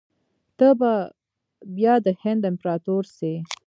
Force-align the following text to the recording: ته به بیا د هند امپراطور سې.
ته 0.57 0.67
به 0.79 0.93
بیا 1.75 1.95
د 2.05 2.07
هند 2.21 2.41
امپراطور 2.51 3.03
سې. 3.17 3.33